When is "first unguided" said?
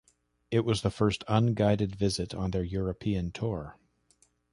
0.89-1.95